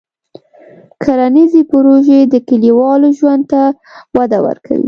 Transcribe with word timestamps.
کرنيزې 1.03 1.61
پروژې 1.71 2.19
د 2.33 2.35
کلیوالو 2.47 3.09
ژوند 3.19 3.43
ته 3.51 3.61
وده 4.17 4.39
ورکوي. 4.47 4.79